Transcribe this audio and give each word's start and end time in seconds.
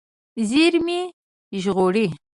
زیرمې 0.49 1.01
ژغورئ. 1.61 2.05